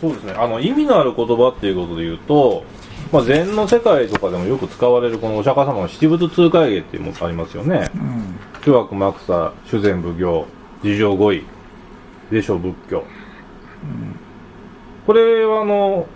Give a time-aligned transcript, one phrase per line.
[0.00, 0.32] そうですね。
[0.32, 2.64] あの意味のある言葉っていうことで言うと、
[3.12, 7.90] まあ、禅の世界とかでもよく使われるこのお釈迦様の七仏通会芸っていうものがありますよね。
[7.94, 8.38] うん。
[8.64, 10.46] 諸悪幕差修善奉行
[10.82, 11.44] 事情語彙
[12.30, 13.04] 霊障仏教、
[15.06, 16.06] これはあの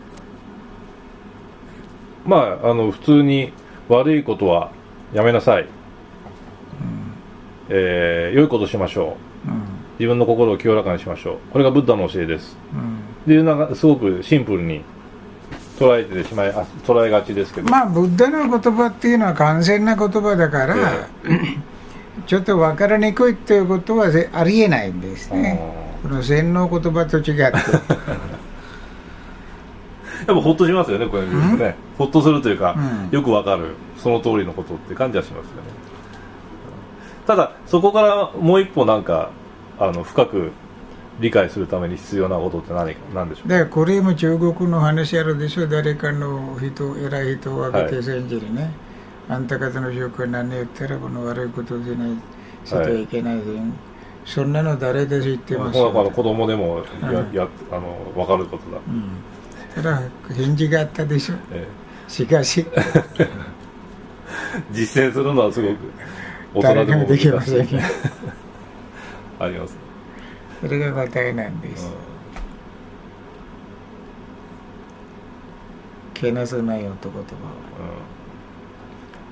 [2.24, 3.52] まああの普通に
[3.88, 4.70] 悪いことは
[5.12, 5.66] やめなさい、
[7.68, 9.16] えー良いことしましょ
[9.46, 9.50] う。
[9.50, 9.62] うん。
[9.98, 11.38] 自分の心を清らかにしましょう。
[11.52, 12.56] これがブッダの教えです。
[12.72, 12.93] うん
[13.24, 14.82] っていうのがすごくシンプルに
[15.78, 20.76] 捉えてしまいあ捉えがちですけど、まあブッダの言葉っていうのは完全な言葉だから、
[22.26, 25.58] ちょっと分からにくいっていうことはぜありえないんですね。
[26.02, 27.34] この禅の言葉と違って。
[30.26, 31.76] やっぱほっとしますよねこれね。
[31.98, 33.10] ほっとするというか、うん。
[33.10, 35.74] よくわかるその通りのことって感じはしますよね。
[37.26, 39.30] ただそこからもう一歩なんか
[39.78, 40.52] あの深く
[41.20, 43.48] 理解するために必要なことって何か何でしょう？
[43.48, 47.36] でこれも中国の話あるでしょ誰かの人偉い。
[47.38, 48.70] 人を挙げて戦時にね、
[49.28, 52.16] あんた方の職は何言ったらこの悪いことでない
[52.64, 53.36] してはいけない。
[53.38, 53.42] で、
[54.24, 59.04] そんなの誰で知ってますほらあの子供でもや、うんやあの分かることだ、うん。
[59.74, 60.02] それは
[60.34, 61.34] 返事があったでしょ。
[61.52, 61.66] え
[62.08, 62.66] しかし。
[63.18, 63.28] え
[64.72, 65.76] 実践するのはすごく
[66.54, 67.68] 大誰にもできません。
[67.68, 67.80] よ
[69.38, 69.76] あります、
[70.64, 71.92] それが答えなんです、
[76.14, 77.34] けなさない男と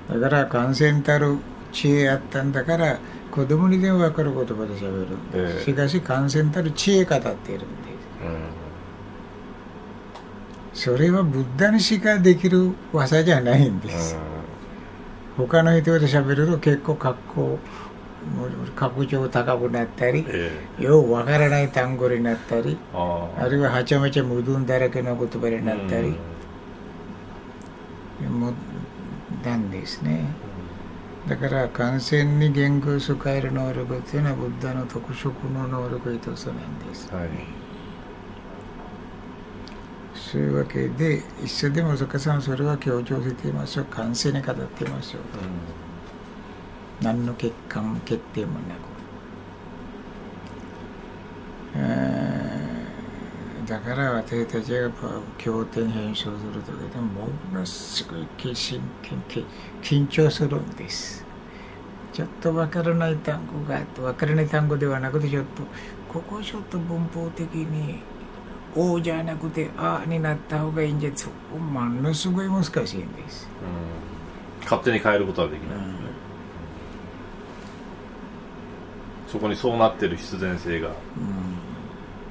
[0.09, 0.19] は。
[0.19, 1.37] だから感染たる
[1.71, 2.99] 知恵あったんだから
[3.31, 5.63] 子供にでも分かる言葉でしゃべる、ええ。
[5.63, 7.89] しかし感染たる知恵語っているんで
[10.75, 10.85] す。
[10.85, 14.15] それはブッダにしかできる技じゃないんです、
[15.35, 17.57] 他の人でしゃべると結構格好
[18.75, 26.15] 格調高くなったりえようわからない単語になったりえああるいははちゃめちゃ無頓だらけの言葉になったり、
[28.27, 28.53] もう
[29.45, 30.25] なんですね
[31.27, 37.29] だから感染に言語を使える能力っていうのはブッダの特色の能力一つなんですはい
[40.13, 45.21] そういうわけで一緒でも坂さんそれは強調していましょう感染に語っていましょう
[47.01, 48.79] 何の欠陥欠点もなく、
[51.75, 52.23] えー
[53.65, 54.91] だから私たちが
[55.37, 61.25] 経典編集する時でものすごい緊張するんです。
[62.11, 65.63] ちょっとわからない単語があってわからない単語ではなくてちょっと
[66.07, 68.01] ここちょっと文法的に
[68.75, 73.49] 「お」じゃなくて「あ」になった方がいいんじゃそこものすごい難しいんです、
[74.59, 74.63] うん。
[74.63, 75.79] 勝手に変えることはできない、
[79.33, 80.87] そこにそうなってる必然性が。
[80.87, 80.93] うん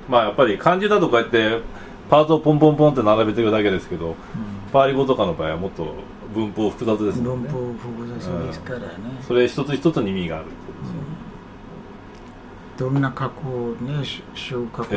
[0.09, 1.61] まあやっぱり漢字だとか言って
[2.11, 4.17] パーツをポンポンポンって並べてるだけですけど
[4.73, 5.95] パーリ語とかの場合はもっと
[6.35, 7.27] 文法複雑ですね。
[7.27, 8.87] 論法複雑ですからね、
[9.27, 10.47] それ一つ一つに意味がある
[12.77, 14.97] どんな加工をねし収穫使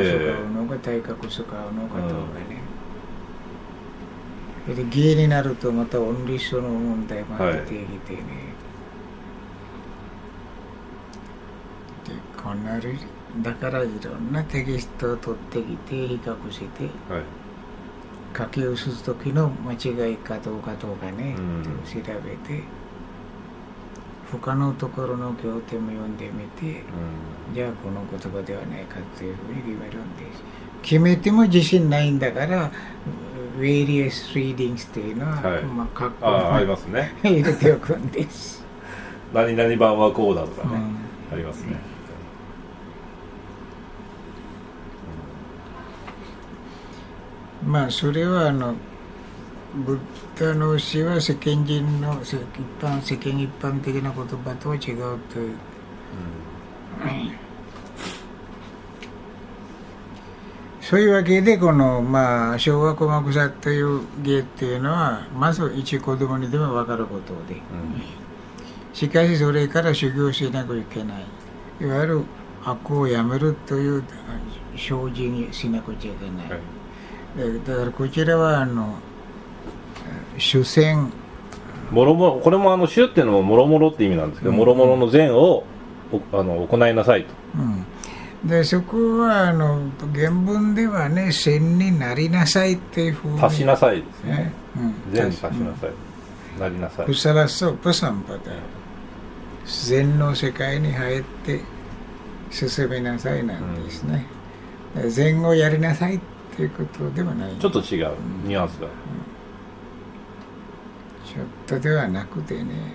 [0.52, 1.50] のか体格使うの
[1.88, 2.60] かとかね、
[4.64, 8.22] それで芸になるとまた音律書の問題も出てきてね、で
[12.46, 12.96] こんなり
[13.42, 17.22] だからいろんなテキストを取ってきて比較してはい。
[18.38, 21.62] 書き写す時の間違いかどうかとかね、うん。
[21.84, 22.62] 調べて
[24.30, 26.82] 他のところの経典も読んでみて、
[27.52, 30.42] じゃあこの言葉ではないかというふうに決めるんです。
[30.82, 32.70] 決めても自信ないんだから
[33.58, 35.62] 「various readings」というのは、はい。
[35.64, 37.14] まあ、括あああり弧ますね。
[37.24, 38.64] 入れておくんです、
[39.34, 40.74] 何々版はこうだとかね、
[41.32, 41.34] うん。
[41.34, 41.76] ありますね、
[47.66, 48.74] まあそれはあの
[49.84, 49.98] ブッ
[50.38, 52.42] ダの教えは世間人の世一
[52.80, 55.56] 般世間一般的な言葉とは違うという。
[60.80, 67.60] そういうわけでこのまあ小学校草という芸っていうのはまず一子供にでも分かることで。
[68.92, 71.24] しかしそれから修行しなきゃいけない。
[71.80, 72.22] いわゆる
[72.64, 74.02] 悪をやめるという
[74.74, 76.60] 精進にしなくちゃいけない、はい。
[76.60, 76.75] で
[77.36, 78.94] だからこちらはあの
[80.38, 81.12] 主戦。
[81.90, 84.56] もろもろこれもあの「主」っていうのも「もろもろ」って意味なんですけど、うん。
[84.56, 85.64] もろもろの善を
[86.12, 87.34] おあの行いなさいと。
[87.54, 89.80] うん、でそこはあの
[90.14, 93.44] 原文ではね善になりなさいっていうふうに。
[93.44, 94.30] 足しなさいですね。
[94.32, 97.06] ね、うん、善に足しなさい、なりなさい。
[97.06, 98.40] クサラサウパサンパダ
[99.64, 101.60] 禅の世界に入って
[102.50, 104.26] 進めなさいなんですね、
[105.08, 108.10] 禅をやりなさいってっていうことではないちょっと違う。
[108.44, 108.88] ニュアンスが、
[111.26, 112.94] ちょっとではなくてね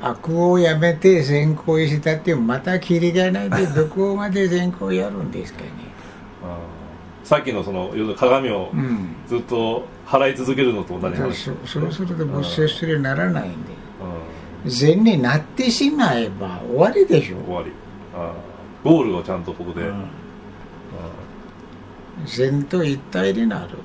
[0.00, 5.68] 悪をやめて善行したってまたキリがないでどこまで善行やるんですかね。
[6.42, 6.48] うん
[7.24, 9.16] さっきのその要するに鏡をうん。
[9.26, 13.56] ずっと払い続けるのと同じ話、そうそうすると仏説するならないんで。
[14.64, 14.70] うん。
[14.70, 17.70] 善になってしまえば終わりでしょ終わり
[18.82, 20.04] ゴールをちゃんとここで、ううん
[22.22, 23.78] ん善と一体になる。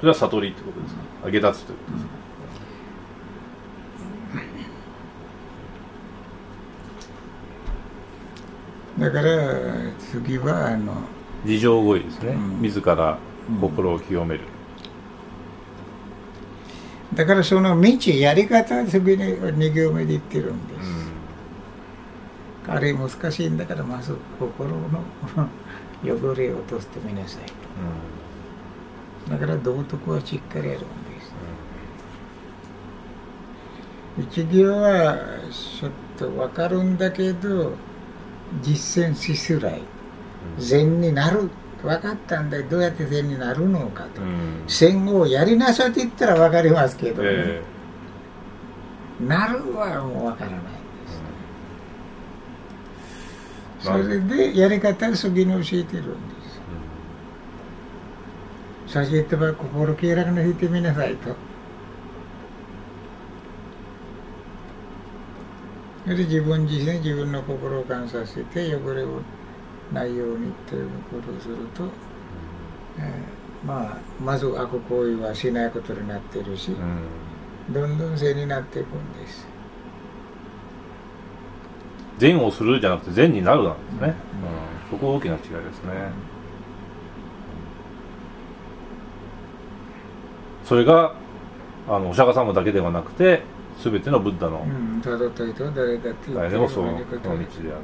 [0.00, 2.02] それは悟りってことですねあ下脱ということです
[8.98, 10.92] ね、だから次はあの
[11.44, 12.60] 自浄語彙ですね、うん。
[12.62, 13.16] 自ら
[13.60, 14.40] 心を清める、
[17.14, 20.90] だからその道やり方は次に2行目で言ってるんです、
[22.66, 24.78] あれ難しいんだからまず心の
[26.04, 27.42] 汚れを落としてみなさい
[29.30, 30.86] だから道徳はしっかりやるんで
[34.26, 35.16] す一行は
[35.50, 37.72] ちょっと分かるんだけど
[38.60, 39.80] 実践しづらい。
[40.58, 41.50] 善になる。
[41.82, 42.58] 分かったんだ。
[42.58, 44.64] よどうやって善になるのかと、うん。
[44.68, 47.28] 戦後をやりなさいって言ったら分かりますけど、ね。
[47.30, 47.62] え
[49.20, 50.68] なるはもう分からないんで
[51.08, 51.28] す、な
[53.71, 56.62] るそれでやり方を次に教えてるんです。
[58.86, 61.36] 最初言ってば心気楽に弾いてみなさいと。
[66.04, 69.22] それで自分自身自分の心を観察して汚れを
[69.92, 71.84] ないようにということをすると、
[72.98, 76.74] えーまあまず悪行為はしないことになってるし、う
[77.72, 77.72] ん。
[77.72, 79.46] どんどん善になっていくんです
[82.18, 84.14] 善をするじゃなくて善になるなんですね、
[84.90, 84.98] うん。
[84.98, 86.10] そこ大きな違いですね、
[90.64, 91.14] それが
[91.88, 93.42] あのお釈迦様だけではなくて
[93.82, 94.64] 全てのブッダの。
[96.34, 97.80] 誰でもそうの道である